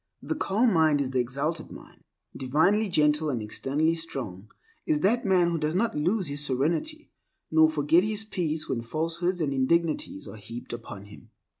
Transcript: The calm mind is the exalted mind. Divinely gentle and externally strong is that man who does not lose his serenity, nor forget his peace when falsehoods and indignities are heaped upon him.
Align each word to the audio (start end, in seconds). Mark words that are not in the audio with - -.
The 0.23 0.33
calm 0.33 0.73
mind 0.73 0.99
is 0.99 1.11
the 1.11 1.19
exalted 1.19 1.71
mind. 1.71 2.01
Divinely 2.35 2.89
gentle 2.89 3.29
and 3.29 3.39
externally 3.39 3.93
strong 3.93 4.49
is 4.87 5.01
that 5.01 5.27
man 5.27 5.51
who 5.51 5.59
does 5.59 5.75
not 5.75 5.95
lose 5.95 6.25
his 6.25 6.43
serenity, 6.43 7.11
nor 7.51 7.69
forget 7.69 8.01
his 8.01 8.23
peace 8.23 8.67
when 8.67 8.81
falsehoods 8.81 9.41
and 9.41 9.53
indignities 9.53 10.27
are 10.27 10.37
heaped 10.37 10.73
upon 10.73 11.05
him. 11.05 11.29